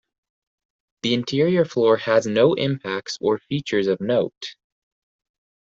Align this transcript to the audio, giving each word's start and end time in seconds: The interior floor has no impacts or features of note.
The 1.03 1.13
interior 1.13 1.63
floor 1.63 1.95
has 1.97 2.25
no 2.25 2.55
impacts 2.55 3.19
or 3.21 3.37
features 3.37 3.85
of 3.85 4.01
note. 4.01 4.55